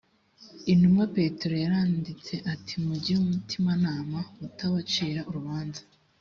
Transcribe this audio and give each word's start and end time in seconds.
intumwa 0.71 1.03
petero 1.15 1.55
yaranditse 1.63 2.33
ati 2.53 2.73
mugire 2.83 3.17
umutimanama 3.21 4.19
utabacira 4.47 5.21
urubanza 5.29 5.81